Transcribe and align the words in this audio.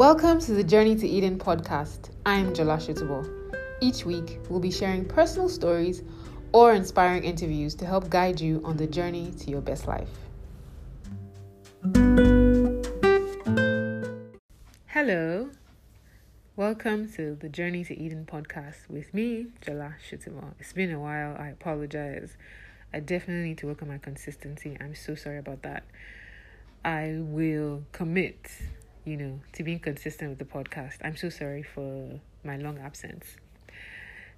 Welcome 0.00 0.40
to 0.40 0.52
the 0.52 0.64
Journey 0.64 0.96
to 0.96 1.06
Eden 1.06 1.38
podcast. 1.38 2.08
I'm 2.24 2.54
Jola 2.54 2.78
Sotubo. 2.78 3.28
Each 3.82 4.06
week, 4.06 4.38
we'll 4.48 4.58
be 4.58 4.70
sharing 4.70 5.04
personal 5.04 5.46
stories 5.46 6.02
or 6.52 6.72
inspiring 6.72 7.22
interviews 7.22 7.74
to 7.74 7.84
help 7.84 8.08
guide 8.08 8.40
you 8.40 8.62
on 8.64 8.78
the 8.78 8.86
journey 8.86 9.30
to 9.32 9.50
your 9.50 9.60
best 9.60 9.86
life. 9.86 10.08
Hello. 14.86 15.50
Welcome 16.56 17.12
to 17.12 17.34
the 17.34 17.50
Journey 17.50 17.84
to 17.84 17.94
Eden 17.94 18.24
podcast 18.24 18.88
with 18.88 19.12
me, 19.12 19.48
Jola 19.60 19.96
Sotubo. 20.10 20.54
It's 20.58 20.72
been 20.72 20.92
a 20.92 20.98
while. 20.98 21.36
I 21.38 21.48
apologize. 21.48 22.38
I 22.90 23.00
definitely 23.00 23.50
need 23.50 23.58
to 23.58 23.66
work 23.66 23.82
on 23.82 23.88
my 23.88 23.98
consistency. 23.98 24.78
I'm 24.80 24.94
so 24.94 25.14
sorry 25.14 25.36
about 25.36 25.60
that. 25.64 25.82
I 26.86 27.16
will 27.18 27.82
commit 27.92 28.50
you 29.04 29.16
know, 29.16 29.40
to 29.52 29.62
being 29.62 29.78
consistent 29.78 30.30
with 30.30 30.38
the 30.38 30.44
podcast. 30.44 30.96
I'm 31.02 31.16
so 31.16 31.28
sorry 31.28 31.62
for 31.62 32.20
my 32.44 32.56
long 32.56 32.78
absence. 32.78 33.36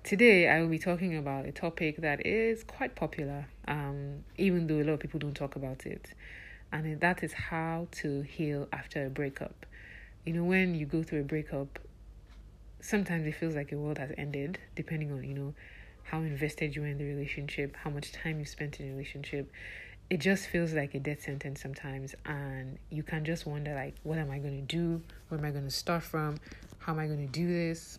Today, 0.04 0.48
I 0.48 0.60
will 0.60 0.68
be 0.68 0.78
talking 0.78 1.16
about 1.16 1.46
a 1.46 1.52
topic 1.52 1.98
that 1.98 2.26
is 2.26 2.64
quite 2.64 2.96
popular, 2.96 3.46
um, 3.68 4.24
even 4.36 4.66
though 4.66 4.80
a 4.80 4.84
lot 4.84 4.94
of 4.94 5.00
people 5.00 5.20
don't 5.20 5.34
talk 5.34 5.54
about 5.56 5.86
it. 5.86 6.12
And 6.72 7.00
that 7.00 7.22
is 7.22 7.32
how 7.32 7.88
to 7.92 8.22
heal 8.22 8.68
after 8.72 9.06
a 9.06 9.10
breakup. 9.10 9.66
You 10.24 10.32
know, 10.32 10.44
when 10.44 10.74
you 10.74 10.86
go 10.86 11.02
through 11.02 11.20
a 11.20 11.24
breakup, 11.24 11.78
sometimes 12.80 13.26
it 13.26 13.36
feels 13.36 13.54
like 13.54 13.70
your 13.70 13.80
world 13.80 13.98
has 13.98 14.10
ended, 14.16 14.58
depending 14.74 15.12
on, 15.12 15.22
you 15.24 15.34
know, 15.34 15.54
how 16.04 16.18
invested 16.18 16.74
you 16.74 16.82
are 16.82 16.86
in 16.86 16.98
the 16.98 17.04
relationship, 17.04 17.76
how 17.76 17.90
much 17.90 18.12
time 18.12 18.38
you 18.38 18.44
spent 18.44 18.80
in 18.80 18.86
the 18.86 18.92
relationship 18.92 19.50
it 20.12 20.20
just 20.20 20.46
feels 20.48 20.74
like 20.74 20.94
a 20.94 21.00
death 21.00 21.22
sentence 21.22 21.62
sometimes 21.62 22.14
and 22.26 22.78
you 22.90 23.02
can 23.02 23.24
just 23.24 23.46
wonder 23.46 23.74
like 23.74 23.94
what 24.02 24.18
am 24.18 24.30
i 24.30 24.38
going 24.38 24.54
to 24.54 24.76
do? 24.76 25.00
Where 25.28 25.40
am 25.40 25.46
i 25.46 25.50
going 25.50 25.64
to 25.64 25.70
start 25.70 26.02
from? 26.02 26.36
How 26.80 26.92
am 26.92 26.98
i 26.98 27.06
going 27.06 27.26
to 27.26 27.32
do 27.32 27.46
this? 27.46 27.98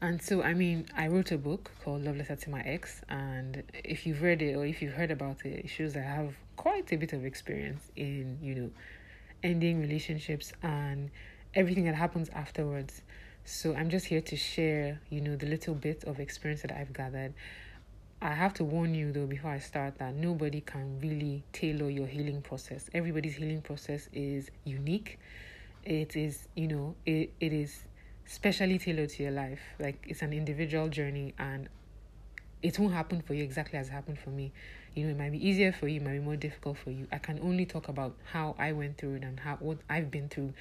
And 0.00 0.20
so 0.20 0.42
i 0.42 0.54
mean 0.54 0.86
i 0.96 1.06
wrote 1.06 1.30
a 1.30 1.38
book 1.38 1.70
called 1.84 2.02
love 2.02 2.16
letter 2.16 2.34
to 2.34 2.50
my 2.50 2.60
ex 2.62 3.02
and 3.08 3.62
if 3.84 4.04
you've 4.04 4.20
read 4.20 4.42
it 4.42 4.56
or 4.56 4.66
if 4.66 4.82
you've 4.82 4.94
heard 4.94 5.12
about 5.12 5.44
it 5.44 5.64
it 5.64 5.68
shows 5.68 5.94
that 5.94 6.04
i 6.04 6.10
have 6.10 6.34
quite 6.56 6.92
a 6.92 6.96
bit 6.96 7.12
of 7.12 7.24
experience 7.24 7.92
in 7.94 8.36
you 8.42 8.56
know 8.56 8.70
ending 9.44 9.80
relationships 9.80 10.52
and 10.64 11.08
everything 11.54 11.84
that 11.84 11.94
happens 11.94 12.28
afterwards. 12.30 13.02
So 13.44 13.76
i'm 13.76 13.90
just 13.90 14.06
here 14.06 14.22
to 14.22 14.36
share 14.36 15.00
you 15.08 15.20
know 15.20 15.36
the 15.36 15.46
little 15.46 15.74
bit 15.76 16.02
of 16.02 16.18
experience 16.18 16.62
that 16.62 16.72
i've 16.72 16.92
gathered 16.92 17.32
I 18.20 18.34
have 18.34 18.52
to 18.54 18.64
warn 18.64 18.96
you 18.96 19.12
though 19.12 19.26
before 19.26 19.52
I 19.52 19.60
start 19.60 19.98
that 19.98 20.12
nobody 20.14 20.60
can 20.60 20.98
really 21.00 21.44
tailor 21.52 21.88
your 21.88 22.08
healing 22.08 22.42
process. 22.42 22.90
Everybody's 22.92 23.36
healing 23.36 23.62
process 23.62 24.08
is 24.12 24.50
unique. 24.64 25.20
It 25.84 26.16
is, 26.16 26.48
you 26.56 26.66
know, 26.66 26.96
it, 27.06 27.32
it 27.38 27.52
is 27.52 27.84
specially 28.26 28.76
tailored 28.78 29.10
to 29.10 29.22
your 29.22 29.30
life. 29.30 29.60
Like 29.78 30.04
it's 30.08 30.22
an 30.22 30.32
individual 30.32 30.88
journey 30.88 31.32
and 31.38 31.68
it 32.60 32.76
won't 32.76 32.92
happen 32.92 33.22
for 33.22 33.34
you 33.34 33.44
exactly 33.44 33.78
as 33.78 33.88
happened 33.88 34.18
for 34.18 34.30
me. 34.30 34.50
You 34.96 35.04
know, 35.04 35.10
it 35.10 35.16
might 35.16 35.30
be 35.30 35.48
easier 35.48 35.70
for 35.70 35.86
you, 35.86 36.00
it 36.00 36.04
might 36.04 36.14
be 36.14 36.18
more 36.18 36.34
difficult 36.34 36.78
for 36.78 36.90
you. 36.90 37.06
I 37.12 37.18
can 37.18 37.38
only 37.38 37.66
talk 37.66 37.86
about 37.86 38.16
how 38.32 38.56
I 38.58 38.72
went 38.72 38.98
through 38.98 39.14
it 39.14 39.22
and 39.22 39.38
how 39.38 39.58
what 39.60 39.78
I've 39.88 40.10
been 40.10 40.28
through 40.28 40.54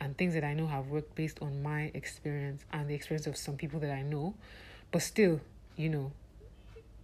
and 0.00 0.16
things 0.16 0.32
that 0.32 0.44
I 0.44 0.54
know 0.54 0.66
have 0.66 0.86
worked 0.86 1.14
based 1.14 1.42
on 1.42 1.62
my 1.62 1.90
experience 1.92 2.64
and 2.72 2.88
the 2.88 2.94
experience 2.94 3.26
of 3.26 3.36
some 3.36 3.56
people 3.58 3.80
that 3.80 3.90
I 3.92 4.00
know. 4.00 4.32
But 4.90 5.02
still, 5.02 5.42
you 5.76 5.90
know, 5.90 6.12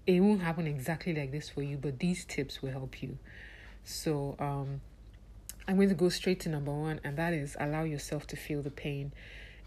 it 0.09 0.21
won't 0.21 0.41
happen 0.41 0.67
exactly 0.67 1.15
like 1.15 1.31
this 1.31 1.51
for 1.51 1.63
you, 1.63 1.77
but 1.77 1.99
these 1.99 2.25
tips 2.25 2.63
will 2.63 2.71
help 2.71 3.03
you. 3.03 3.19
So, 3.85 4.37
um, 4.39 4.81
I'm 5.69 5.77
going 5.77 5.91
to 5.91 5.95
go 5.95 6.09
straight 6.09 6.41
to 6.41 6.49
number 6.49 6.73
one, 6.73 6.99
and 7.05 7.19
that 7.19 7.35
is 7.35 7.55
allow 7.61 7.85
yourself 7.85 8.27
to 8.29 8.37
feel 8.37 8.63
the 8.63 8.71
pain. 8.71 9.13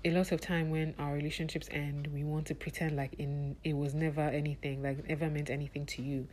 A 0.03 0.09
lot 0.09 0.31
of 0.31 0.41
time 0.41 0.71
when 0.71 0.95
our 0.97 1.13
relationships 1.13 1.69
end, 1.69 2.07
we 2.07 2.23
want 2.23 2.47
to 2.47 2.55
pretend 2.55 2.95
like 2.97 3.13
in 3.19 3.55
it 3.63 3.73
was 3.77 3.93
never 3.93 4.21
anything, 4.21 4.81
like 4.81 5.07
never 5.07 5.29
meant 5.29 5.51
anything 5.51 5.85
to 5.85 6.01
you. 6.01 6.27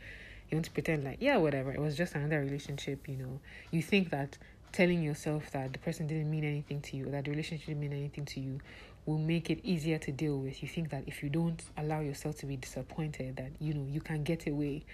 You 0.49 0.55
want 0.55 0.65
to 0.65 0.71
pretend 0.71 1.03
like 1.03 1.17
yeah, 1.19 1.37
whatever. 1.37 1.71
It 1.71 1.79
was 1.79 1.95
just 1.95 2.15
another 2.15 2.39
relationship. 2.39 3.07
You 3.07 3.17
know, 3.17 3.39
you 3.69 3.83
think 3.83 4.09
that 4.09 4.39
telling 4.71 5.01
yourself 5.03 5.51
that 5.51 5.73
the 5.73 5.79
person 5.79 6.07
didn't 6.07 6.29
mean 6.29 6.43
anything 6.43 6.81
to 6.81 6.97
you, 6.97 7.05
that 7.05 7.25
the 7.25 7.31
relationship 7.31 7.67
didn't 7.67 7.81
mean 7.81 7.93
anything 7.93 8.25
to 8.25 8.39
you, 8.39 8.59
will 9.05 9.17
make 9.17 9.49
it 9.49 9.59
easier 9.63 9.97
to 9.97 10.11
deal 10.11 10.37
with. 10.37 10.61
You 10.61 10.69
think 10.69 10.89
that 10.89 11.03
if 11.07 11.23
you 11.23 11.29
don't 11.29 11.61
allow 11.77 11.99
yourself 12.01 12.37
to 12.39 12.45
be 12.45 12.57
disappointed, 12.57 13.37
that 13.37 13.51
you 13.59 13.73
know 13.73 13.85
you 13.89 14.01
can 14.01 14.23
get 14.23 14.47
away 14.47 14.85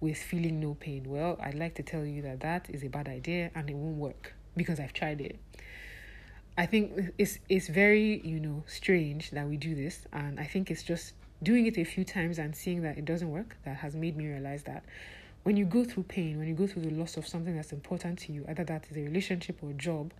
with 0.00 0.18
feeling 0.18 0.60
no 0.60 0.74
pain. 0.74 1.04
Well, 1.06 1.38
I'd 1.42 1.54
like 1.54 1.74
to 1.76 1.82
tell 1.82 2.04
you 2.04 2.22
that 2.22 2.40
that 2.40 2.68
is 2.68 2.84
a 2.84 2.88
bad 2.88 3.08
idea 3.08 3.50
and 3.54 3.70
it 3.70 3.76
won't 3.76 3.96
work 3.96 4.34
because 4.56 4.78
I've 4.78 4.92
tried 4.92 5.20
it. 5.20 5.38
I 6.56 6.66
think 6.66 7.12
it's 7.18 7.38
it's 7.48 7.68
very 7.68 8.20
you 8.24 8.38
know 8.38 8.62
strange 8.66 9.30
that 9.30 9.48
we 9.48 9.56
do 9.56 9.74
this, 9.74 10.06
and 10.12 10.38
I 10.38 10.44
think 10.44 10.70
it's 10.70 10.82
just 10.82 11.14
doing 11.42 11.66
it 11.66 11.76
a 11.78 11.84
few 11.84 12.04
times 12.04 12.38
and 12.38 12.54
seeing 12.54 12.82
that 12.82 12.96
it 12.96 13.04
doesn't 13.04 13.30
work 13.30 13.56
that 13.64 13.76
has 13.76 13.94
made 13.94 14.16
me 14.16 14.26
realize 14.26 14.62
that 14.64 14.84
when 15.44 15.56
you 15.56 15.66
go 15.66 15.84
through 15.84 16.04
pain, 16.04 16.38
when 16.38 16.48
you 16.48 16.54
go 16.54 16.66
through 16.66 16.82
the 16.82 16.90
loss 16.90 17.16
of 17.16 17.28
something 17.28 17.54
that's 17.54 17.72
important 17.72 18.18
to 18.20 18.32
you, 18.32 18.44
either 18.48 18.64
that 18.64 18.86
is 18.90 18.96
a 18.96 19.02
relationship 19.02 19.62
or 19.62 19.70
a 19.70 19.74
job, 19.74 20.12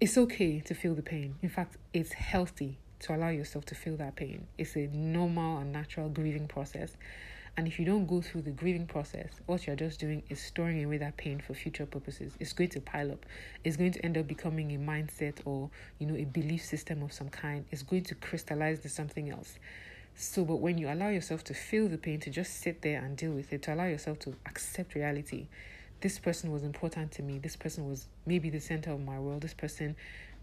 it's 0.00 0.16
okay 0.16 0.60
to 0.60 0.74
feel 0.74 0.94
the 0.94 1.02
pain. 1.02 1.34
In 1.42 1.48
fact, 1.48 1.76
it's 1.92 2.12
healthy 2.12 2.78
to 3.00 3.14
allow 3.14 3.28
yourself 3.28 3.64
to 3.66 3.74
feel 3.74 3.96
that 3.96 4.14
pain. 4.16 4.46
It's 4.56 4.76
a 4.76 4.86
normal 4.92 5.58
and 5.58 5.72
natural 5.72 6.08
grieving 6.08 6.46
process. 6.46 6.96
And 7.56 7.68
if 7.68 7.78
you 7.78 7.84
don't 7.84 8.06
go 8.06 8.20
through 8.20 8.42
the 8.42 8.50
grieving 8.50 8.86
process, 8.86 9.40
what 9.46 9.66
you're 9.66 9.76
just 9.76 10.00
doing 10.00 10.22
is 10.28 10.40
storing 10.40 10.84
away 10.84 10.98
that 10.98 11.16
pain 11.16 11.40
for 11.40 11.54
future 11.54 11.86
purposes. 11.86 12.32
It's 12.40 12.52
going 12.52 12.70
to 12.70 12.80
pile 12.80 13.12
up. 13.12 13.26
It's 13.62 13.76
going 13.76 13.92
to 13.92 14.04
end 14.04 14.18
up 14.18 14.26
becoming 14.26 14.72
a 14.74 14.78
mindset 14.78 15.38
or, 15.44 15.70
you 15.98 16.06
know, 16.06 16.16
a 16.16 16.24
belief 16.24 16.64
system 16.64 17.02
of 17.02 17.12
some 17.12 17.28
kind. 17.28 17.64
It's 17.70 17.82
going 17.82 18.04
to 18.04 18.14
crystallize 18.16 18.80
to 18.80 18.88
something 18.88 19.30
else. 19.30 19.58
So, 20.16 20.44
but 20.44 20.56
when 20.56 20.78
you 20.78 20.88
allow 20.88 21.08
yourself 21.08 21.42
to 21.44 21.54
feel 21.54 21.88
the 21.88 21.98
pain, 21.98 22.20
to 22.20 22.30
just 22.30 22.60
sit 22.60 22.82
there 22.82 23.00
and 23.00 23.16
deal 23.16 23.32
with 23.32 23.52
it, 23.52 23.62
to 23.62 23.74
allow 23.74 23.86
yourself 23.86 24.20
to 24.20 24.34
accept 24.46 24.94
reality, 24.94 25.48
this 26.00 26.18
person 26.18 26.52
was 26.52 26.62
important 26.62 27.10
to 27.12 27.22
me. 27.22 27.38
This 27.38 27.56
person 27.56 27.88
was 27.88 28.06
maybe 28.24 28.48
the 28.48 28.60
center 28.60 28.92
of 28.92 29.00
my 29.00 29.18
world. 29.18 29.42
This 29.42 29.54
person, 29.54 29.96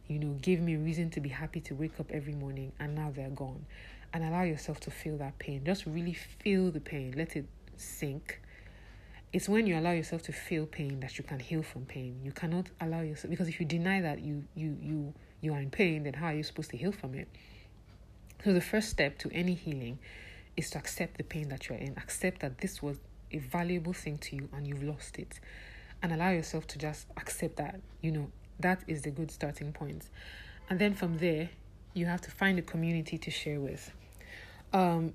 you 0.08 0.20
know, 0.20 0.38
gave 0.42 0.60
me 0.60 0.76
reason 0.76 1.10
to 1.12 1.22
be 1.22 1.30
happy 1.30 1.62
to 1.62 1.76
wake 1.76 2.00
up 2.00 2.12
every 2.12 2.34
morning 2.34 2.74
and 2.80 2.96
now 2.96 3.14
they're 3.16 3.30
gone. 3.30 3.66
And 4.14 4.26
allow 4.26 4.42
yourself 4.42 4.82
to 4.82 4.92
feel 4.92 5.18
that 5.18 5.40
pain. 5.40 5.64
Just 5.64 5.86
really 5.86 6.14
feel 6.14 6.70
the 6.70 6.82
pain. 6.82 7.14
Let 7.16 7.38
it 7.38 7.46
sink. 7.78 8.42
It's 9.32 9.48
when 9.48 9.66
you 9.68 9.80
allow 9.80 9.92
yourself 9.92 10.24
to 10.24 10.34
feel 10.34 10.66
pain 10.66 11.00
that 11.00 11.18
you 11.18 11.24
can 11.24 11.40
heal 11.40 11.64
from 11.64 11.86
pain. 11.86 12.20
You 12.22 12.34
cannot 12.34 12.70
allow 12.82 13.00
yourself 13.00 13.30
because 13.30 13.48
if 13.48 13.62
you 13.62 13.66
deny 13.66 14.02
that 14.02 14.20
you 14.20 14.44
you 14.54 14.78
you 14.82 15.14
you 15.40 15.54
are 15.54 15.62
in 15.62 15.70
pain, 15.70 16.04
then 16.04 16.14
how 16.16 16.28
are 16.28 16.34
you 16.34 16.44
supposed 16.44 16.72
to 16.72 16.78
heal 16.78 16.92
from 16.92 17.16
it? 17.16 17.30
So 18.44 18.54
the 18.54 18.62
first 18.62 18.90
step 18.90 19.18
to 19.20 19.32
any 19.34 19.54
healing 19.54 20.00
is 20.58 20.70
to 20.72 20.80
accept 20.80 21.18
the 21.18 21.24
pain 21.24 21.50
that 21.50 21.70
you're 21.70 21.78
in. 21.78 21.96
Accept 21.98 22.42
that 22.42 22.58
this 22.58 22.82
was 22.82 22.98
a 23.32 23.38
valuable 23.38 23.94
thing 23.94 24.18
to 24.18 24.36
you 24.36 24.50
and 24.54 24.68
you've 24.68 24.84
lost 24.84 25.18
it 25.18 25.40
and 26.02 26.12
allow 26.12 26.30
yourself 26.30 26.68
to 26.68 26.78
just 26.78 27.08
accept 27.18 27.58
that 27.58 27.80
you 28.02 28.12
know 28.12 28.30
that 28.60 28.84
is 28.88 29.02
the 29.04 29.12
good 29.12 29.32
starting 29.32 29.72
point 29.72 30.10
and 30.70 30.80
then 30.80 30.94
from 30.94 31.18
there 31.18 31.50
you 31.94 32.06
have 32.06 32.22
to 32.22 32.32
find 32.32 32.60
a 32.60 32.62
community 32.62 33.18
to 33.18 33.32
share 33.32 33.60
with 33.60 33.92
um 34.74 35.14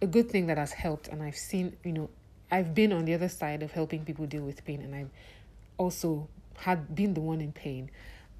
a 0.00 0.06
good 0.06 0.30
thing 0.30 0.46
that 0.46 0.58
has 0.58 0.72
helped 0.72 1.08
and 1.08 1.22
i've 1.22 1.36
seen 1.36 1.76
you 1.84 1.92
know 1.92 2.08
i've 2.50 2.74
been 2.74 2.92
on 2.92 3.04
the 3.04 3.14
other 3.14 3.28
side 3.28 3.62
of 3.62 3.72
helping 3.72 4.04
people 4.04 4.26
deal 4.26 4.42
with 4.42 4.64
pain 4.64 4.80
and 4.82 4.94
i've 4.94 5.10
also 5.78 6.28
had 6.56 6.94
been 6.94 7.14
the 7.14 7.20
one 7.20 7.40
in 7.40 7.52
pain 7.52 7.90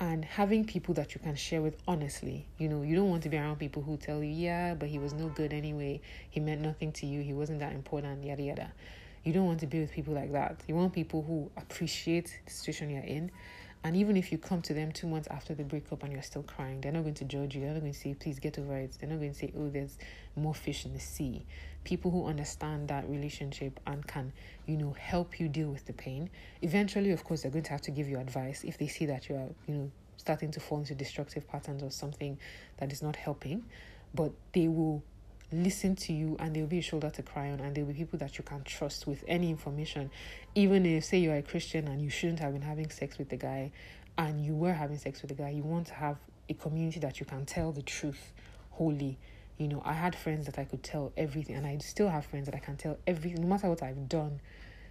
and 0.03 0.25
having 0.25 0.65
people 0.65 0.93
that 0.95 1.15
you 1.15 1.21
can 1.21 1.37
share 1.37 1.63
with 1.63 1.77
honestly. 1.87 2.45
You 2.59 2.69
know 2.69 2.83
you 2.83 2.97
don't 2.97 3.09
want 3.09 3.23
to 3.23 3.29
be 3.29 3.37
around 3.37 3.61
people 3.61 3.83
who 3.83 3.97
tell 3.97 4.21
you 4.21 4.33
yeah 4.33 4.75
but 4.75 4.89
he 4.89 4.99
was 4.99 5.13
no 5.13 5.29
good 5.29 5.53
anyway. 5.53 6.01
He 6.29 6.41
meant 6.41 6.61
nothing 6.61 6.91
to 6.93 7.07
you. 7.07 7.23
He 7.23 7.33
wasn't 7.33 7.61
that 7.61 7.73
important 7.73 8.25
yada 8.25 8.43
yada. 8.43 8.73
You 9.23 9.33
don't 9.33 9.47
want 9.47 9.61
to 9.61 9.69
be 9.69 9.79
with 9.79 9.93
people 9.93 10.13
like 10.13 10.33
that. 10.33 10.61
You 10.67 10.75
want 10.75 10.93
people 10.93 11.23
who 11.23 11.49
appreciate 11.57 12.41
the 12.45 12.53
situation 12.53 12.91
you're 12.91 13.05
in 13.05 13.31
and 13.85 13.97
even 13.97 14.17
if 14.17 14.31
you 14.31 14.39
come 14.39 14.63
to 14.63 14.75
them 14.75 14.93
two 14.93 15.07
months 15.07 15.29
after 15.31 15.55
the 15.55 15.65
breakup 15.65 16.03
and 16.03 16.13
you're 16.13 16.23
still 16.23 16.43
crying 16.43 16.81
they're 16.81 16.93
not 16.93 17.03
going 17.03 17.15
to 17.15 17.25
judge 17.25 17.55
you. 17.55 17.63
They're 17.63 17.73
not 17.75 17.81
going 17.81 17.93
to 17.93 17.99
say 17.99 18.15
please 18.15 18.39
get 18.39 18.59
over 18.59 18.77
it. 18.77 18.97
They're 18.99 19.09
not 19.09 19.19
going 19.19 19.33
to 19.33 19.39
say 19.39 19.53
oh 19.57 19.69
there's 19.69 19.99
more 20.37 20.55
fish 20.55 20.85
in 20.85 20.93
the 20.93 21.01
sea. 21.01 21.45
People 21.85 22.11
who 22.11 22.27
understand 22.27 22.89
that 22.89 23.09
relationship 23.09 23.81
and 23.87 24.07
can 24.07 24.33
you 24.67 24.77
know 24.77 24.93
help 24.99 25.41
you 25.41 25.49
deal 25.49 25.71
with 25.71 25.85
the 25.87 25.93
pain 25.93 26.31
eventually 26.63 27.11
of 27.11 27.25
course 27.25 27.43
they're 27.43 27.51
going 27.51 27.65
to 27.65 27.73
have 27.73 27.83
to 27.83 27.91
give 27.91 28.09
you 28.09 28.19
advice 28.19 28.63
if 28.65 28.79
they 28.79 28.87
see 28.87 29.07
that 29.07 29.29
you 29.29 29.35
are 29.35 29.49
you 29.67 29.75
know 29.75 29.91
starting 30.23 30.53
to 30.53 30.61
fall 30.61 30.79
into 30.79 30.95
destructive 30.95 31.47
patterns 31.49 31.83
or 31.83 31.91
something 31.91 32.39
that 32.79 32.93
is 32.93 33.03
not 33.03 33.17
helping. 33.17 33.65
But 34.15 34.33
they 34.53 34.69
will 34.69 35.03
listen 35.53 35.97
to 35.97 36.13
you 36.13 36.37
and 36.39 36.55
there'll 36.55 36.69
be 36.69 36.79
a 36.79 36.83
shoulder 36.83 37.11
to 37.11 37.23
cry 37.23 37.51
on 37.51 37.61
and 37.61 37.75
there'll 37.75 37.89
be 37.89 37.95
people 37.95 38.19
that 38.19 38.39
you 38.39 38.45
can 38.45 38.63
trust 38.65 39.07
with 39.07 39.23
any 39.29 39.51
information. 39.51 40.11
Even 40.55 40.87
if 40.87 41.05
say 41.05 41.19
you're 41.19 41.37
a 41.37 41.43
christian 41.43 41.89
and 41.89 42.01
you 42.01 42.11
shouldn't 42.11 42.41
have 42.41 42.53
been 42.53 42.63
having 42.63 42.91
sex 42.91 43.19
with 43.19 43.29
the 43.29 43.37
guy 43.37 43.71
and 44.19 44.45
you 44.45 44.55
were 44.55 44.73
having 44.73 44.99
sex 44.99 45.23
with 45.23 45.29
the 45.31 45.35
guy 45.35 45.51
you 45.51 45.63
want 45.63 45.87
to 45.87 45.95
have 45.95 46.17
a 46.49 46.55
community 46.55 47.01
that 47.01 47.21
you 47.21 47.27
can 47.27 47.45
tell 47.47 47.73
the 47.73 47.83
truth 47.83 48.33
wholly. 48.71 49.19
You 49.59 49.69
know, 49.69 49.83
I 49.85 49.93
had 49.93 50.17
friends 50.17 50.47
that 50.47 50.59
I 50.59 50.65
could 50.65 50.83
tell 50.83 51.13
everything, 51.17 51.57
and 51.57 51.67
I 51.67 51.79
still 51.79 52.09
have 52.09 52.27
friends 52.27 52.47
that 52.47 52.55
I 52.55 52.59
can 52.59 52.77
tell 52.77 52.99
everything, 53.07 53.41
no 53.41 53.47
matter 53.47 53.69
what 53.69 53.83
I've 53.83 54.09
done 54.09 54.41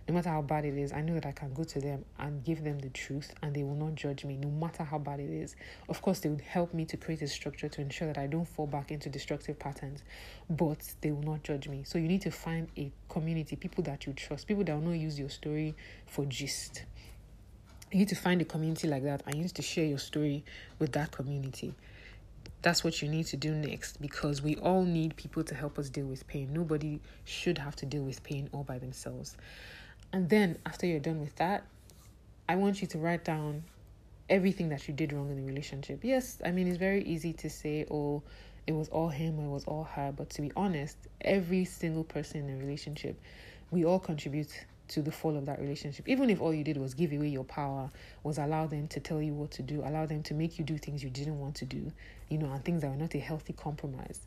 no 0.07 0.15
matter 0.15 0.29
how 0.29 0.41
bad 0.41 0.65
it 0.65 0.77
is, 0.77 0.91
I 0.91 1.01
know 1.01 1.13
that 1.13 1.25
I 1.25 1.31
can 1.31 1.53
go 1.53 1.63
to 1.63 1.79
them 1.79 2.05
and 2.19 2.43
give 2.43 2.63
them 2.63 2.79
the 2.79 2.89
truth 2.89 3.33
and 3.41 3.55
they 3.55 3.63
will 3.63 3.75
not 3.75 3.95
judge 3.95 4.25
me, 4.25 4.35
no 4.37 4.49
matter 4.49 4.83
how 4.83 4.97
bad 4.97 5.19
it 5.19 5.29
is. 5.29 5.55
Of 5.89 6.01
course, 6.01 6.19
they 6.19 6.29
would 6.29 6.41
help 6.41 6.73
me 6.73 6.85
to 6.85 6.97
create 6.97 7.21
a 7.21 7.27
structure 7.27 7.69
to 7.69 7.81
ensure 7.81 8.07
that 8.07 8.17
I 8.17 8.27
don't 8.27 8.47
fall 8.47 8.67
back 8.67 8.91
into 8.91 9.09
destructive 9.09 9.59
patterns, 9.59 10.03
but 10.49 10.79
they 11.01 11.11
will 11.11 11.23
not 11.23 11.43
judge 11.43 11.67
me. 11.67 11.83
So 11.85 11.97
you 11.97 12.07
need 12.07 12.21
to 12.21 12.31
find 12.31 12.67
a 12.77 12.91
community, 13.09 13.55
people 13.55 13.83
that 13.83 14.05
you 14.07 14.13
trust, 14.13 14.47
people 14.47 14.63
that 14.63 14.73
will 14.73 14.89
not 14.89 14.99
use 14.99 15.19
your 15.19 15.29
story 15.29 15.75
for 16.07 16.25
gist. 16.25 16.83
You 17.91 17.99
need 17.99 18.09
to 18.09 18.15
find 18.15 18.41
a 18.41 18.45
community 18.45 18.87
like 18.87 19.03
that 19.03 19.21
and 19.25 19.35
you 19.35 19.41
need 19.43 19.55
to 19.55 19.61
share 19.61 19.85
your 19.85 19.99
story 19.99 20.43
with 20.79 20.93
that 20.93 21.11
community 21.11 21.75
that's 22.61 22.83
what 22.83 23.01
you 23.01 23.09
need 23.09 23.25
to 23.25 23.37
do 23.37 23.53
next 23.53 23.99
because 24.01 24.41
we 24.41 24.55
all 24.57 24.83
need 24.83 25.15
people 25.15 25.43
to 25.43 25.55
help 25.55 25.79
us 25.79 25.89
deal 25.89 26.05
with 26.05 26.27
pain. 26.27 26.53
Nobody 26.53 26.99
should 27.25 27.57
have 27.57 27.75
to 27.77 27.85
deal 27.85 28.03
with 28.03 28.23
pain 28.23 28.49
all 28.51 28.63
by 28.63 28.77
themselves. 28.77 29.35
And 30.13 30.29
then 30.29 30.57
after 30.65 30.85
you're 30.85 30.99
done 30.99 31.19
with 31.21 31.35
that, 31.37 31.63
I 32.49 32.55
want 32.55 32.81
you 32.81 32.87
to 32.89 32.97
write 32.97 33.23
down 33.23 33.63
everything 34.29 34.69
that 34.69 34.87
you 34.87 34.93
did 34.93 35.13
wrong 35.13 35.29
in 35.29 35.37
the 35.37 35.43
relationship. 35.43 35.99
Yes, 36.03 36.41
I 36.43 36.51
mean, 36.51 36.67
it's 36.67 36.77
very 36.77 37.03
easy 37.03 37.33
to 37.33 37.49
say, 37.49 37.85
oh, 37.89 38.23
it 38.67 38.73
was 38.73 38.89
all 38.89 39.09
him 39.09 39.39
or 39.39 39.45
it 39.45 39.49
was 39.49 39.65
all 39.65 39.83
her. 39.83 40.11
But 40.15 40.29
to 40.31 40.41
be 40.41 40.51
honest, 40.55 40.97
every 41.21 41.65
single 41.65 42.03
person 42.03 42.47
in 42.47 42.55
a 42.55 42.57
relationship, 42.57 43.19
we 43.71 43.85
all 43.85 43.99
contribute 43.99 44.65
to 44.89 45.01
the 45.01 45.11
fall 45.11 45.37
of 45.37 45.45
that 45.45 45.59
relationship. 45.59 46.07
Even 46.09 46.29
if 46.29 46.41
all 46.41 46.53
you 46.53 46.63
did 46.63 46.75
was 46.75 46.93
give 46.93 47.13
away 47.13 47.29
your 47.29 47.45
power, 47.45 47.89
was 48.23 48.37
allow 48.37 48.67
them 48.67 48.87
to 48.89 48.99
tell 48.99 49.21
you 49.21 49.33
what 49.33 49.51
to 49.51 49.61
do, 49.61 49.81
allow 49.85 50.05
them 50.05 50.21
to 50.23 50.33
make 50.33 50.59
you 50.59 50.65
do 50.65 50.77
things 50.77 51.01
you 51.01 51.09
didn't 51.09 51.39
want 51.39 51.55
to 51.55 51.65
do, 51.65 51.91
you 52.29 52.37
know, 52.37 52.51
and 52.51 52.63
things 52.65 52.81
that 52.81 52.89
were 52.89 52.97
not 52.97 53.15
a 53.15 53.19
healthy 53.19 53.53
compromise. 53.53 54.19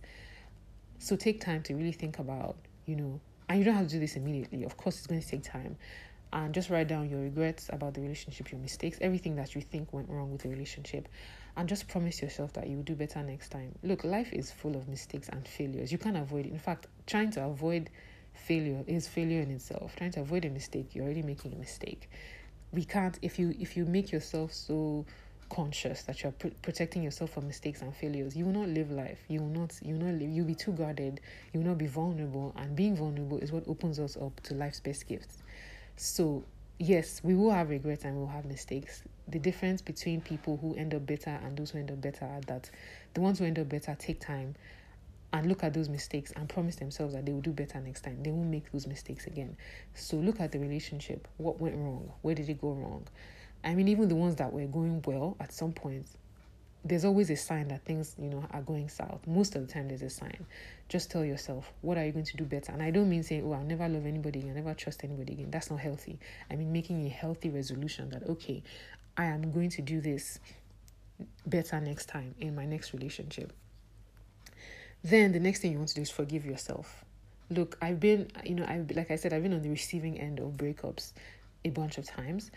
So 0.99 1.17
take 1.17 1.43
time 1.43 1.63
to 1.65 1.75
really 1.75 1.93
think 1.93 2.19
about, 2.19 2.57
you 2.87 2.97
know, 2.97 3.21
and 3.49 3.58
you 3.58 3.64
don't 3.64 3.75
have 3.75 3.87
to 3.87 3.94
do 3.94 4.00
this 4.00 4.17
immediately. 4.17 4.64
Of 4.64 4.76
course, 4.76 4.99
it's 4.99 5.06
going 5.06 5.20
to 5.20 5.26
take 5.26 5.43
time. 5.43 5.76
And 6.32 6.52
just 6.52 6.69
write 6.69 6.88
down 6.88 7.08
your 7.08 7.20
regrets 7.20 7.70
about 7.73 7.94
the 7.94 8.00
relationship, 8.00 8.50
your 8.50 8.61
mistakes, 8.61 8.99
everything 9.00 9.37
that 9.37 9.55
you 9.55 9.61
think 9.61 9.93
went 9.93 10.08
wrong 10.08 10.32
with 10.32 10.43
the 10.43 10.49
relationship. 10.49 11.08
And 11.56 11.69
just 11.69 11.87
promise 11.87 12.20
yourself 12.20 12.52
that 12.55 12.67
you 12.67 12.76
will 12.76 12.82
do 12.82 12.96
better 12.96 13.23
next 13.23 13.50
time. 13.50 13.73
Look, 13.85 14.02
life 14.02 14.32
is 14.32 14.50
full 14.50 14.75
of 14.75 14.88
mistakes 14.88 15.29
and 15.29 15.46
failures. 15.46 15.93
You 15.93 15.99
can't 15.99 16.17
avoid 16.17 16.46
it. 16.46 16.52
In 16.52 16.58
fact, 16.58 16.88
trying 17.06 17.31
to 17.32 17.44
avoid 17.44 17.91
failure 18.32 18.82
is 18.88 19.06
failure 19.06 19.41
in 19.41 19.50
itself. 19.52 19.94
Trying 19.96 20.11
to 20.12 20.20
avoid 20.23 20.44
a 20.44 20.50
mistake, 20.50 20.94
you're 20.94 21.05
already 21.05 21.23
making 21.23 21.52
a 21.52 21.56
mistake. 21.56 22.11
We 22.73 22.85
can't 22.85 23.17
if 23.23 23.38
you 23.38 23.55
if 23.61 23.76
you 23.76 23.85
make 23.85 24.11
yourself 24.11 24.52
so 24.52 25.06
conscious 25.55 26.03
that 26.03 26.23
you're 26.23 26.33
pr- 26.33 26.49
protecting 26.62 27.03
yourself 27.03 27.31
from 27.31 27.47
mistakes 27.47 27.83
and 27.83 27.95
failures 27.95 28.37
you 28.37 28.45
will 28.45 28.53
not 28.53 28.69
live 28.69 28.91
life 28.91 29.21
you 29.29 29.41
will 29.41 29.49
not 29.49 29.73
you 29.83 29.95
will 29.95 30.06
not 30.06 30.15
live 30.15 30.29
you'll 30.31 30.47
be 30.47 30.55
too 30.55 30.73
guarded 30.73 31.21
you 31.53 31.61
will 31.61 31.67
not 31.69 31.79
be 31.79 31.87
vulnerable 31.87 32.53
and 32.56 32.75
being 32.75 32.97
vulnerable 32.97 33.39
is 33.39 33.53
what 33.53 33.62
opens 33.69 33.99
us 33.99 34.17
up 34.17 34.41
to 34.41 34.55
life's 34.55 34.81
best 34.81 35.06
gifts 35.06 35.43
so 35.97 36.43
yes 36.79 37.21
we 37.23 37.35
will 37.35 37.51
have 37.51 37.71
regrets 37.71 38.05
and 38.05 38.17
we'll 38.17 38.27
have 38.27 38.45
mistakes 38.45 39.03
the 39.29 39.39
difference 39.39 39.81
between 39.81 40.21
people 40.21 40.59
who 40.61 40.75
end 40.75 40.93
up 40.93 41.06
better 41.06 41.39
and 41.45 41.56
those 41.56 41.71
who 41.71 41.79
end 41.79 41.91
up 41.91 42.01
better 42.01 42.25
are 42.25 42.41
that 42.43 42.69
the 43.15 43.21
ones 43.21 43.39
who 43.39 43.45
end 43.45 43.59
up 43.59 43.69
better 43.69 43.97
take 43.99 44.21
time 44.21 44.55
and 45.35 45.49
look 45.49 45.65
at 45.65 45.75
those 45.75 45.89
mistakes 45.89 46.33
and 46.37 46.49
promise 46.49 46.77
themselves 46.77 47.12
that 47.12 47.27
they 47.27 47.33
will 47.33 47.41
do 47.41 47.51
better 47.51 47.81
next 47.81 48.03
time. 48.03 48.23
They 48.23 48.31
won't 48.31 48.51
make 48.51 48.71
those 48.71 48.87
mistakes 48.87 49.27
again. 49.27 49.56
So 49.93 50.17
look 50.17 50.39
at 50.39 50.53
the 50.53 50.61
relationship. 50.61 51.27
What 51.39 51.61
went 51.61 51.75
wrong? 51.75 52.12
Where 52.23 52.37
did 52.37 52.49
it 52.49 52.61
go 52.61 52.71
wrong? 52.71 53.05
I 53.65 53.75
mean, 53.75 53.89
even 53.89 54.09
the 54.09 54.15
ones 54.15 54.37
that 54.37 54.53
were 54.53 54.67
going 54.67 55.03
well 55.07 55.37
at 55.41 55.53
some 55.53 55.73
point, 55.73 56.07
there's 56.85 57.05
always 57.05 57.31
a 57.31 57.37
sign 57.37 57.69
that 57.69 57.83
things, 57.85 58.15
you 58.19 58.29
know, 58.29 58.45
are 58.51 58.61
going 58.61 58.91
south. 58.91 59.27
Most 59.27 59.57
of 59.57 59.67
the 59.67 59.73
time, 59.73 59.89
there's 59.89 60.03
a 60.03 60.11
sign. 60.11 60.45
Just 60.89 61.11
tell 61.11 61.25
yourself, 61.25 61.73
what 61.81 61.97
are 61.97 62.05
you 62.05 62.13
going 62.13 62.27
to 62.27 62.37
do 62.37 62.45
better? 62.45 62.73
And 62.73 62.83
I 62.83 62.91
don't 62.91 63.09
mean 63.09 63.23
saying, 63.23 63.43
oh, 63.47 63.53
I'll 63.53 63.65
never 63.65 63.89
love 63.89 64.05
anybody 64.05 64.41
again, 64.41 64.51
I'll 64.51 64.63
never 64.63 64.75
trust 64.75 65.03
anybody 65.03 65.33
again. 65.33 65.51
That's 65.51 65.71
not 65.71 65.81
healthy. 65.81 66.19
I 66.51 66.57
mean, 66.57 66.73
making 66.73 67.07
a 67.07 67.09
healthy 67.09 67.49
resolution 67.49 68.11
that, 68.11 68.29
okay, 68.29 68.63
I 69.17 69.25
am 69.27 69.51
going 69.51 69.71
to 69.71 69.83
do 69.83 70.01
this 70.01 70.41
better 71.47 71.81
next 71.81 72.07
time 72.07 72.35
in 72.39 72.55
my 72.55 72.67
next 72.67 72.93
relationship. 72.93 73.53
Then 75.03 75.33
the 75.33 75.41
next 75.41 75.61
thing 75.61 75.73
you 75.73 75.79
want 75.79 75.91
to 75.91 75.95
do 75.95 76.03
is 76.03 76.11
forgive 76.11 76.45
yourself. 76.45 77.05
Look, 77.51 77.79
I've 77.81 78.01
been, 78.01 78.31
you 78.45 78.55
know, 78.55 78.65
I 78.65 78.85
like 78.95 79.11
I 79.11 79.17
said, 79.17 79.33
I've 79.33 79.43
been 79.43 79.53
on 79.53 79.63
the 79.63 79.71
receiving 79.71 80.19
end 80.19 80.39
of 80.41 80.53
breakups 80.53 81.13
a 81.65 81.71
bunch 81.71 81.99
of 81.99 82.07
times. 82.07 82.51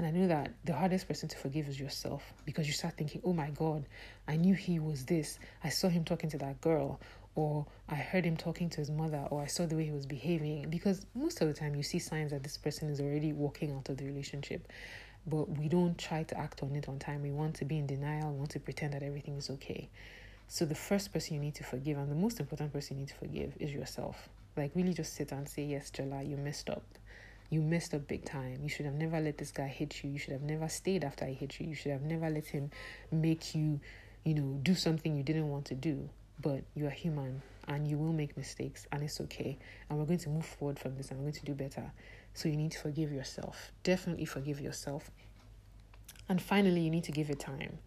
And 0.00 0.06
I 0.06 0.18
know 0.18 0.28
that 0.28 0.54
the 0.64 0.72
hardest 0.72 1.08
person 1.08 1.28
to 1.28 1.36
forgive 1.36 1.68
is 1.68 1.78
yourself 1.78 2.22
because 2.46 2.66
you 2.66 2.72
start 2.72 2.96
thinking, 2.96 3.20
oh 3.22 3.34
my 3.34 3.50
God, 3.50 3.84
I 4.26 4.36
knew 4.36 4.54
he 4.54 4.78
was 4.78 5.04
this. 5.04 5.38
I 5.62 5.68
saw 5.68 5.90
him 5.90 6.06
talking 6.06 6.30
to 6.30 6.38
that 6.38 6.58
girl, 6.62 6.98
or 7.34 7.66
I 7.86 7.96
heard 7.96 8.24
him 8.24 8.38
talking 8.38 8.70
to 8.70 8.78
his 8.78 8.90
mother, 8.90 9.26
or 9.30 9.42
I 9.42 9.46
saw 9.46 9.66
the 9.66 9.76
way 9.76 9.84
he 9.84 9.90
was 9.90 10.06
behaving. 10.06 10.70
Because 10.70 11.04
most 11.14 11.42
of 11.42 11.48
the 11.48 11.52
time, 11.52 11.74
you 11.74 11.82
see 11.82 11.98
signs 11.98 12.30
that 12.30 12.42
this 12.42 12.56
person 12.56 12.88
is 12.88 12.98
already 12.98 13.34
walking 13.34 13.72
out 13.76 13.90
of 13.90 13.98
the 13.98 14.06
relationship. 14.06 14.72
But 15.26 15.50
we 15.58 15.68
don't 15.68 15.98
try 15.98 16.22
to 16.22 16.38
act 16.38 16.62
on 16.62 16.74
it 16.76 16.88
on 16.88 16.98
time. 16.98 17.20
We 17.20 17.30
want 17.30 17.56
to 17.56 17.66
be 17.66 17.76
in 17.76 17.86
denial, 17.86 18.32
we 18.32 18.38
want 18.38 18.52
to 18.52 18.60
pretend 18.60 18.94
that 18.94 19.02
everything 19.02 19.36
is 19.36 19.50
okay. 19.50 19.90
So, 20.48 20.64
the 20.64 20.74
first 20.74 21.12
person 21.12 21.34
you 21.34 21.40
need 21.42 21.56
to 21.56 21.64
forgive, 21.64 21.98
and 21.98 22.10
the 22.10 22.14
most 22.14 22.40
important 22.40 22.72
person 22.72 22.96
you 22.96 23.00
need 23.02 23.10
to 23.10 23.16
forgive, 23.16 23.52
is 23.60 23.70
yourself. 23.70 24.30
Like, 24.56 24.70
really 24.74 24.94
just 24.94 25.12
sit 25.14 25.30
and 25.32 25.46
say, 25.46 25.64
Yes, 25.64 25.90
Jola, 25.90 26.26
you 26.26 26.38
messed 26.38 26.70
up 26.70 26.84
you 27.50 27.60
messed 27.60 27.92
up 27.94 28.06
big 28.06 28.24
time. 28.24 28.60
You 28.62 28.68
should 28.68 28.86
have 28.86 28.94
never 28.94 29.20
let 29.20 29.38
this 29.38 29.50
guy 29.50 29.66
hit 29.66 30.02
you. 30.02 30.10
You 30.10 30.18
should 30.18 30.32
have 30.32 30.42
never 30.42 30.68
stayed 30.68 31.04
after 31.04 31.24
I 31.24 31.32
hit 31.32 31.60
you. 31.60 31.66
You 31.66 31.74
should 31.74 31.92
have 31.92 32.02
never 32.02 32.30
let 32.30 32.46
him 32.46 32.70
make 33.10 33.54
you, 33.54 33.80
you 34.24 34.34
know, 34.34 34.58
do 34.62 34.74
something 34.74 35.16
you 35.16 35.24
didn't 35.24 35.48
want 35.48 35.66
to 35.66 35.74
do. 35.74 36.08
But 36.40 36.62
you 36.74 36.86
are 36.86 36.90
human 36.90 37.42
and 37.66 37.86
you 37.86 37.98
will 37.98 38.12
make 38.12 38.36
mistakes 38.36 38.86
and 38.92 39.02
it's 39.02 39.20
okay. 39.20 39.58
And 39.88 39.98
we're 39.98 40.06
going 40.06 40.20
to 40.20 40.28
move 40.30 40.46
forward 40.46 40.78
from 40.78 40.96
this 40.96 41.10
and 41.10 41.18
we're 41.18 41.24
going 41.24 41.34
to 41.34 41.44
do 41.44 41.54
better. 41.54 41.92
So 42.34 42.48
you 42.48 42.56
need 42.56 42.70
to 42.72 42.78
forgive 42.78 43.12
yourself. 43.12 43.72
Definitely 43.82 44.24
forgive 44.24 44.60
yourself. 44.60 45.10
And 46.28 46.40
finally, 46.40 46.80
you 46.80 46.90
need 46.90 47.04
to 47.04 47.12
give 47.12 47.28
it 47.28 47.40
time. 47.40 47.78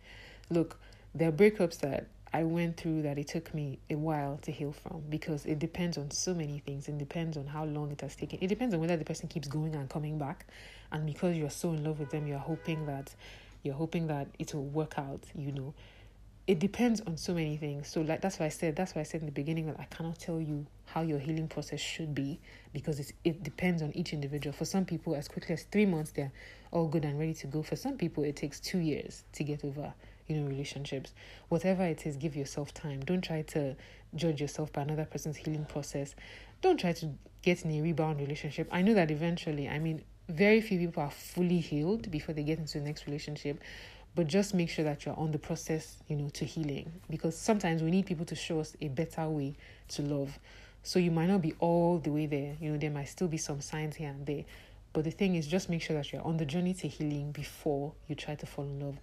Look, 0.50 0.78
there 1.16 1.30
are 1.30 1.32
breakups 1.32 1.80
that 1.80 2.08
I 2.34 2.44
went 2.44 2.78
through 2.78 3.04
that 3.04 3.20
it 3.20 3.28
took 3.28 3.54
me 3.54 3.78
a 3.92 3.96
while 3.96 4.40
to 4.42 4.52
heal 4.52 4.72
from 4.72 5.04
because 5.08 5.46
it 5.46 5.60
depends 5.60 6.00
on 6.00 6.10
so 6.10 6.34
many 6.34 6.58
things. 6.58 6.88
It 6.88 6.98
depends 6.98 7.38
on 7.38 7.46
how 7.46 7.66
long 7.66 7.92
it 7.92 8.02
has 8.02 8.16
taken. 8.16 8.40
It 8.42 8.48
depends 8.48 8.74
on 8.74 8.82
whether 8.82 8.98
the 8.98 9.06
person 9.06 9.28
keeps 9.28 9.48
going 9.48 9.76
and 9.76 9.88
coming 9.88 10.18
back. 10.18 10.48
And 10.92 11.06
because 11.06 11.38
you're 11.38 11.52
so 11.52 11.70
in 11.70 11.84
love 11.84 12.00
with 12.00 12.10
them, 12.10 12.26
you're 12.26 12.40
hoping 12.40 12.88
that 12.88 13.14
you're 13.62 13.76
hoping 13.76 14.08
that 14.08 14.28
it 14.40 14.54
will 14.54 14.66
work 14.66 14.96
out, 14.98 15.24
you 15.36 15.52
know. 15.52 15.76
It 16.48 16.60
depends 16.60 17.02
on 17.02 17.18
so 17.18 17.36
many 17.36 17.56
things. 17.56 17.88
So 17.88 18.02
like 18.02 18.22
that's 18.22 18.40
why 18.40 18.48
I 18.48 18.50
said 18.50 18.76
that's 18.76 18.96
why 18.96 19.02
I 19.02 19.04
said 19.04 19.22
in 19.22 19.28
the 19.28 19.32
beginning 19.32 19.68
that 19.68 19.80
I 19.80 19.86
cannot 19.86 20.18
tell 20.18 20.42
you 20.42 20.66
how 20.86 21.02
your 21.02 21.20
healing 21.20 21.48
process 21.48 21.80
should 21.80 22.16
be 22.16 22.40
because 22.74 23.00
it's, 23.00 23.14
it 23.24 23.44
depends 23.44 23.84
on 23.84 23.96
each 23.96 24.12
individual. 24.12 24.54
For 24.54 24.66
some 24.66 24.86
people, 24.86 25.16
as 25.16 25.28
quickly 25.28 25.54
as 25.54 25.64
three 25.72 25.86
months, 25.86 26.12
they're 26.12 26.32
all 26.72 26.88
good 26.88 27.06
and 27.06 27.20
ready 27.20 27.36
to 27.36 27.48
go. 27.48 27.62
For 27.62 27.76
some 27.76 27.96
people, 27.96 28.24
it 28.24 28.36
takes 28.36 28.60
two 28.60 28.80
years 28.80 29.24
to 29.34 29.44
get 29.44 29.64
over 29.64 29.94
you 30.28 30.38
know 30.38 30.48
relationships. 30.48 31.14
Whatever 31.50 31.84
it 31.86 32.06
is 32.06 32.16
give 32.16 32.36
yourself 32.36 32.74
time. 32.74 33.02
Don't 33.02 33.22
try 33.22 33.42
to 33.44 33.76
judge 34.16 34.42
yourself 34.42 34.72
by 34.72 34.82
another 34.84 35.06
person's 35.06 35.38
healing 35.38 35.66
process. 35.66 36.16
Don't 36.62 36.80
try 36.80 36.94
to 36.94 37.10
get 37.42 37.64
in 37.66 37.72
a 37.72 37.82
rebound 37.82 38.20
relationship. 38.20 38.68
I 38.72 38.82
know 38.82 38.94
that 38.94 39.12
eventually 39.12 39.70
i 39.70 39.80
mean 39.80 40.04
very 40.30 40.62
few 40.62 40.80
people 40.80 41.04
are 41.04 41.12
fully 41.12 41.60
healed 41.60 42.10
before 42.10 42.34
they 42.34 42.44
get 42.44 42.58
into 42.58 42.80
the 42.80 42.86
next 42.86 43.06
relationship 43.06 43.60
but 44.16 44.28
just 44.28 44.54
make 44.54 44.70
sure 44.70 44.86
that 44.86 45.06
you're 45.06 45.18
on 45.20 45.32
the 45.32 45.40
process 45.40 45.98
you 46.08 46.16
know 46.16 46.30
to 46.30 46.46
healing 46.46 46.92
because 47.10 47.38
sometimes 47.38 47.82
we 47.84 47.92
need 47.92 48.06
people 48.06 48.26
to 48.26 48.36
show 48.36 48.60
us 48.60 48.76
a 48.80 48.88
better 48.88 49.28
way 49.28 49.56
to 49.90 50.02
love. 50.02 50.40
So 50.84 51.00
you 51.00 51.12
might 51.12 51.28
not 51.28 51.42
be 51.42 51.54
all 51.60 51.98
the 51.98 52.12
way 52.12 52.26
there. 52.26 52.56
You 52.60 52.72
know 52.72 52.78
there 52.78 52.92
might 52.92 53.10
still 53.10 53.28
be 53.28 53.38
some 53.38 53.62
signs 53.62 53.96
here 53.96 54.10
and 54.10 54.26
there 54.26 54.46
but 54.94 55.04
the 55.04 55.12
thing 55.12 55.36
is 55.36 55.48
just 55.48 55.70
make 55.70 55.82
sure 55.82 55.96
that 55.96 56.12
you're 56.14 56.22
on 56.22 56.38
the 56.38 56.46
journey 56.46 56.74
to 56.76 56.88
healing 56.88 57.32
before 57.32 57.94
you 58.08 58.16
try 58.16 58.36
to 58.36 58.46
fall 58.46 58.66
in 58.66 58.80
love 58.80 59.00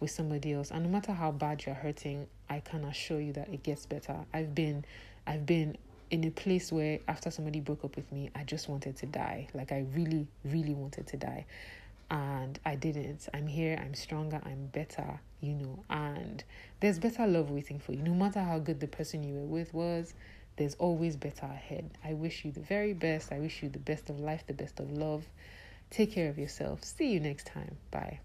with 0.00 0.10
somebody 0.10 0.52
else. 0.52 0.70
And 0.70 0.84
no 0.84 0.88
matter 0.90 1.12
how 1.12 1.30
bad 1.30 1.64
you're 1.64 1.74
hurting 1.74 2.26
i 2.48 2.60
can 2.60 2.84
assure 2.84 3.20
you 3.20 3.32
that 3.34 3.48
it 3.48 3.62
gets 3.62 3.86
better. 3.86 4.16
I've 4.32 4.54
been 4.54 4.84
i've 5.26 5.46
been 5.46 5.76
in 6.10 6.24
a 6.24 6.30
place 6.30 6.72
where 6.72 6.98
after 7.06 7.30
somebody 7.30 7.60
broke 7.60 7.84
up 7.84 7.94
with 7.94 8.10
me 8.10 8.30
i 8.34 8.42
just 8.42 8.68
wanted 8.68 8.96
to 8.98 9.06
die. 9.06 9.48
Like 9.54 9.72
i 9.72 9.84
really 9.94 10.26
really 10.44 10.74
wanted 10.74 11.06
to 11.08 11.16
die. 11.16 11.46
And 12.10 12.58
i 12.64 12.74
didn't. 12.74 13.28
I'm 13.32 13.46
here. 13.46 13.78
I'm 13.80 13.94
stronger. 13.94 14.40
I'm 14.44 14.66
better 14.66 15.20
you 15.40 15.54
know. 15.54 15.84
And 15.88 16.42
there's 16.80 16.98
better 16.98 17.26
love 17.26 17.50
waiting 17.50 17.78
for 17.78 17.92
you. 17.92 18.02
No 18.02 18.14
matter 18.14 18.40
how 18.40 18.58
good 18.58 18.80
the 18.80 18.88
person 18.88 19.22
you 19.22 19.34
were 19.34 19.46
with 19.46 19.72
was 19.74 20.14
there's 20.56 20.74
always 20.74 21.16
better 21.16 21.46
ahead. 21.46 21.90
I 22.04 22.12
wish 22.12 22.44
you 22.44 22.52
the 22.52 22.60
very 22.60 22.92
best. 22.92 23.32
I 23.32 23.38
wish 23.38 23.62
you 23.62 23.70
the 23.70 23.78
best 23.78 24.10
of 24.10 24.20
life 24.20 24.44
the 24.46 24.52
best 24.52 24.80
of 24.80 24.90
love. 24.92 25.24
Take 25.90 26.12
care 26.12 26.28
of 26.28 26.38
yourself. 26.38 26.84
See 26.84 27.12
you 27.12 27.20
next 27.20 27.46
time. 27.46 27.76
Bye 27.90 28.20